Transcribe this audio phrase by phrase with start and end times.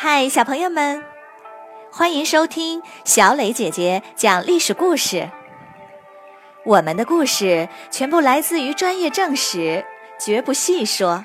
[0.00, 1.04] 嗨，小朋友们，
[1.90, 5.28] 欢迎收听小磊姐姐讲历史故事。
[6.64, 9.84] 我们的故事全部来自于专业正史，
[10.16, 11.24] 绝不细说。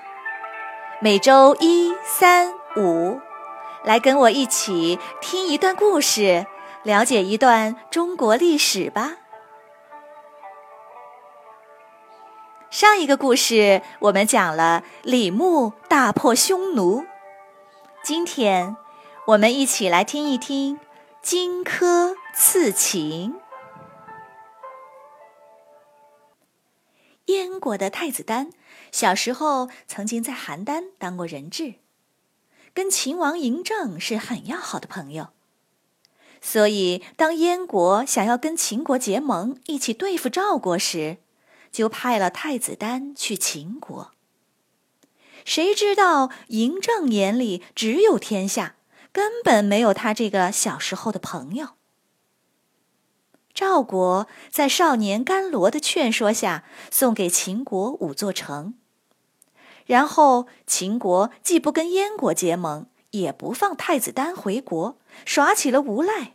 [0.99, 3.21] 每周一、三、五，
[3.83, 6.47] 来跟我一起听一段故事，
[6.81, 9.17] 了解一段中国历史吧。
[12.71, 17.05] 上一个故事我们讲了李牧大破匈奴。
[18.03, 18.75] 今天，
[19.27, 20.77] 我们一起来听一听
[21.21, 23.33] 荆轲刺秦。
[27.27, 28.49] 燕国的太子丹
[28.91, 31.75] 小时候曾经在邯郸当过人质，
[32.73, 35.29] 跟秦王嬴政是很要好的朋友。
[36.41, 41.19] 所以，当燕国想要跟秦国结盟，一起对付赵国时，
[41.71, 44.11] 就派了太子丹去秦国。
[45.45, 48.75] 谁知道嬴政眼里只有天下，
[49.11, 51.69] 根本没有他这个小时候的朋友。
[53.53, 58.73] 赵国在少年甘罗的劝说下，送给秦国五座城。
[59.85, 66.33] 然后秦国既不跟燕国结盟，也不放太子丹回国，耍起了无赖。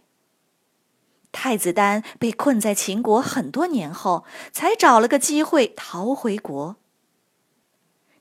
[1.33, 6.77] 太子丹被困在秦国很多年后，才找了个机会逃回国。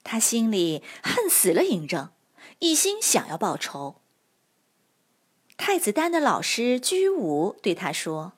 [0.10, 2.12] 他心里恨死了嬴政，
[2.60, 3.96] 一心想要报仇。
[5.58, 8.32] 太子丹的老师居武对他说：“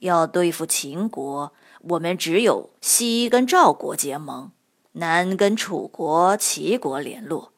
[0.00, 4.50] 要对付秦国，我们只有西跟赵国结盟，
[4.92, 7.52] 南跟楚国、齐国联络，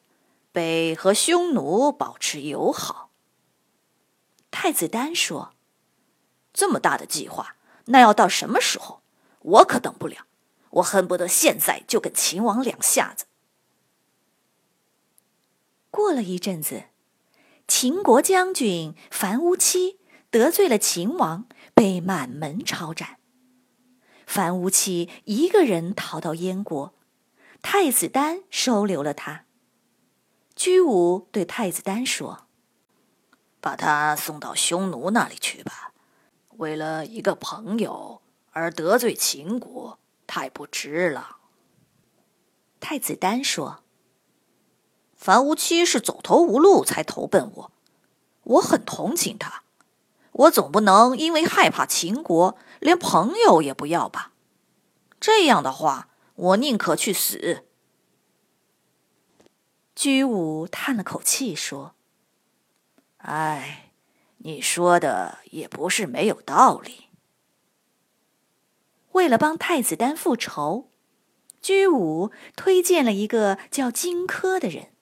[0.52, 3.10] 北和匈奴保持友好。”
[4.52, 5.54] 太子丹说
[6.54, 7.56] ：“这么大的计划，
[7.86, 9.00] 那要到什么时候？
[9.40, 10.25] 我可等不了。”
[10.76, 13.26] 我恨不得现在就跟秦王两下子。
[15.90, 16.84] 过了一阵子，
[17.66, 19.98] 秦国将军樊於期
[20.30, 23.18] 得罪了秦王，被满门抄斩。
[24.26, 26.94] 樊於期一个人逃到燕国，
[27.62, 29.44] 太子丹收留了他。
[30.54, 32.46] 居武对太子丹说
[33.60, 35.92] ：“把他送到匈奴那里去吧，
[36.56, 38.20] 为了一个朋友
[38.50, 41.36] 而得罪秦国。”太不值了。
[42.80, 43.82] 太子丹说
[45.16, 47.72] ：“樊无期是走投无路才投奔我，
[48.42, 49.62] 我很同情他。
[50.32, 54.32] 我总不能因为害怕秦国，连朋友也不要吧？
[55.18, 57.64] 这样的话，我宁可去死。”
[59.96, 61.94] 居武叹了口气说
[63.16, 63.92] ：“哎，
[64.36, 67.05] 你说的也不是没有道理。”
[69.16, 70.90] 为了帮太子丹复仇，
[71.62, 74.92] 居武推荐了一个叫荆轲的人。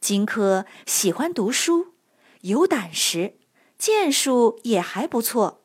[0.00, 1.94] 荆轲喜欢读书，
[2.40, 3.38] 有胆识，
[3.78, 5.62] 剑术也还不错。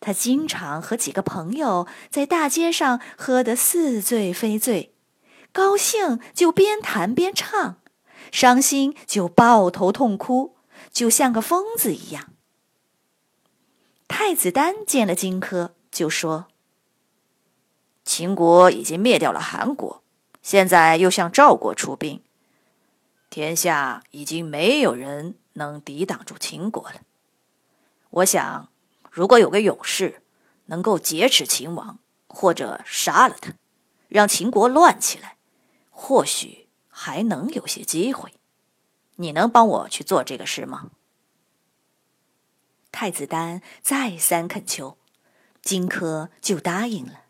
[0.00, 4.94] 他经常和几个朋友在大街上喝得似醉非醉，
[5.52, 7.80] 高兴就边弹边唱，
[8.30, 10.56] 伤心就抱头痛哭，
[10.92, 12.32] 就像个疯子一样。
[14.06, 16.46] 太子丹见了荆轲，就说。
[18.04, 20.02] 秦国已经灭掉了韩国，
[20.42, 22.22] 现在又向赵国出兵，
[23.30, 27.02] 天下已经没有人能抵挡住秦国了。
[28.10, 28.68] 我想，
[29.10, 30.22] 如果有个勇士
[30.66, 33.54] 能够劫持秦王，或者杀了他，
[34.08, 35.36] 让秦国乱起来，
[35.90, 38.34] 或许还能有些机会。
[39.16, 40.90] 你能帮我去做这个事吗？
[42.90, 44.98] 太子丹再三恳求，
[45.62, 47.21] 荆轲就答应了。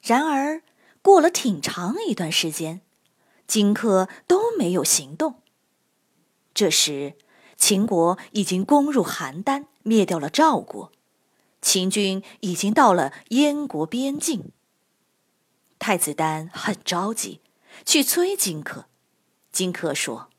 [0.00, 0.62] 然而，
[1.02, 2.80] 过了挺长一段时间，
[3.46, 5.42] 荆轲都没有行动。
[6.54, 7.16] 这时，
[7.56, 10.90] 秦国已经攻入邯郸，灭掉了赵国，
[11.60, 14.52] 秦军已经到了燕国边境。
[15.78, 17.40] 太子丹很着急，
[17.84, 18.84] 去催荆轲。
[19.52, 20.30] 荆轲说：“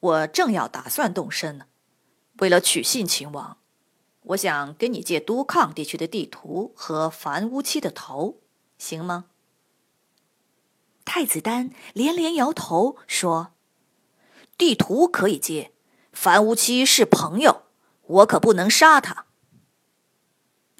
[0.00, 1.66] 我正要打算动身呢，
[2.38, 3.57] 为了取信秦王。”
[4.22, 8.40] 我想跟你借都抗地区的地图和樊於期的头，
[8.76, 9.26] 行吗？
[11.04, 13.52] 太子丹连连摇头说
[14.58, 15.72] ：“地图可以借，
[16.12, 17.62] 樊於期是朋友，
[18.02, 19.24] 我可不能杀他。”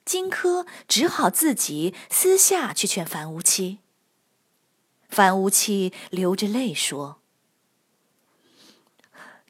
[0.04, 3.78] 荆轲只好自己私下去劝樊於期。
[5.08, 7.22] 樊於期流着泪说：“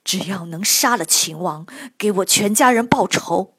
[0.05, 1.67] 只要能杀了秦王，
[1.99, 3.55] 给我全家人报仇。”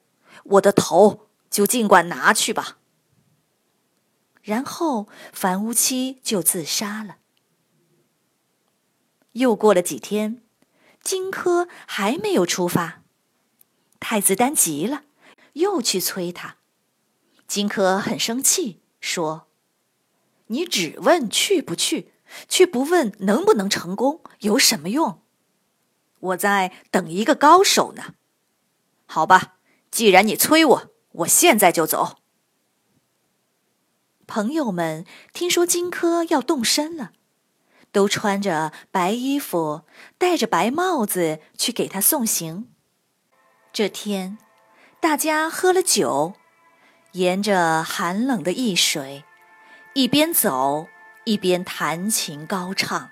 [0.50, 2.78] 我的头就尽管拿去吧。
[4.42, 7.18] 然后樊於期就自杀了。
[9.32, 10.42] 又过了几天，
[11.02, 13.02] 荆轲还没有出发。
[14.00, 15.04] 太子丹急了，
[15.52, 16.56] 又去催他。
[17.46, 19.46] 荆轲很生气，说
[20.48, 22.12] ：“你只问去不去，
[22.48, 25.22] 却不问能不能成功，有什么用？
[26.20, 28.14] 我在等一个高手呢。
[29.06, 29.58] 好吧，
[29.90, 32.16] 既然你催我，我现在就走。”
[34.26, 37.12] 朋友们听说荆轲要动身了，
[37.90, 39.82] 都穿着白衣服，
[40.18, 42.68] 戴着白帽子去给他送行。
[43.72, 44.38] 这天，
[45.00, 46.34] 大家喝了酒。
[47.14, 49.24] 沿着寒冷的易水，
[49.94, 50.86] 一边走
[51.24, 53.10] 一边弹琴高唱。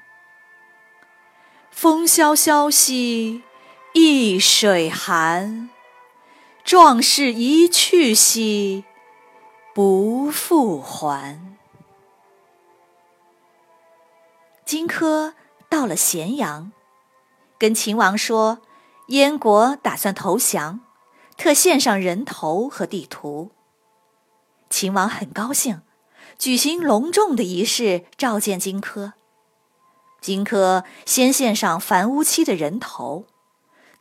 [1.73, 3.43] 风萧萧兮
[3.95, 5.69] 易水寒，
[6.69, 8.85] 壮士一去兮
[9.75, 11.57] 不复还。
[14.67, 15.33] 荆轲
[15.71, 16.71] 到了咸阳，
[17.57, 18.59] 跟秦王说，
[19.07, 20.81] 燕国打算投降，
[21.39, 23.51] 特献上人头和地图。
[24.69, 25.81] 秦王很高兴，
[26.39, 29.13] 举行隆重的仪式召见荆轲。
[30.21, 33.25] 荆轲先献上樊於期的人头，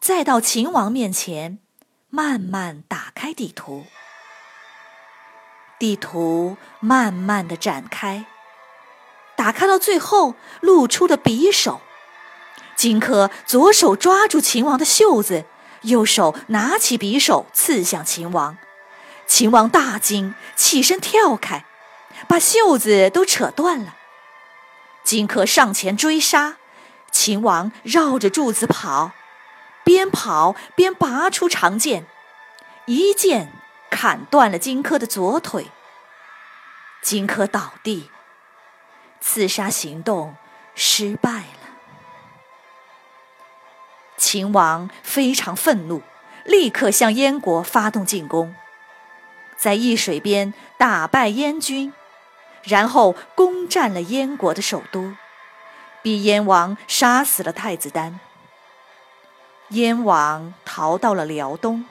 [0.02, 1.60] 再到秦王面前，
[2.10, 3.86] 慢慢打开地图。
[5.80, 8.26] 地图慢慢的展开，
[9.36, 11.82] 打开到最后，露出了匕首。
[12.76, 15.46] 荆轲左手抓住秦王的袖子，
[15.82, 18.58] 右手拿起匕首刺向秦王。
[19.28, 21.66] 秦王大惊，起身跳开，
[22.28, 23.96] 把袖子都扯断了。
[25.04, 26.58] 荆轲上前追杀，
[27.12, 29.12] 秦王绕着柱子跑，
[29.88, 32.06] 边跑边拔出长剑，
[32.88, 33.54] 一剑
[33.90, 35.72] 砍断了荆轲的左腿。
[37.02, 38.12] 荆轲倒地，
[39.22, 40.36] 刺杀行动
[40.76, 41.70] 失败了。
[44.18, 46.02] 秦王非常愤怒，
[46.44, 48.54] 立刻向燕国发动进攻。
[49.56, 51.94] 在易水边打败燕军，
[52.62, 55.16] 然后攻占了燕国的首都，
[56.02, 58.20] 逼燕王杀死了太子丹。
[59.70, 61.86] 燕王逃到了辽东。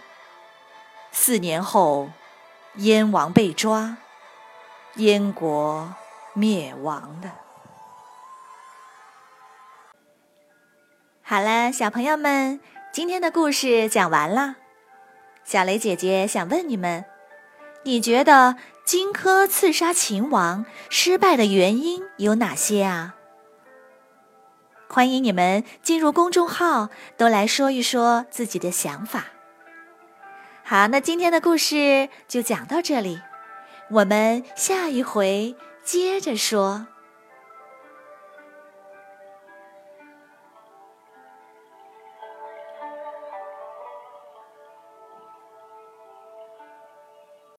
[1.11, 2.11] 四年后，
[2.77, 3.97] 燕王被抓，
[4.95, 5.95] 燕国
[6.33, 7.35] 灭亡了。
[11.23, 12.61] 好了，小朋友们，
[12.93, 14.57] 今天的故事讲完了。
[15.45, 17.05] 小雷姐姐想问你们。
[17.83, 23.16] 你觉得荆轲刺杀秦王失败的原因有哪些啊？
[24.89, 29.27] 欢迎你们进入公众号，都来说一说自己的想法。
[30.65, 33.21] 好，那今天的故事就讲到这里，
[33.91, 35.55] 我们下一回
[35.85, 36.87] 接着说。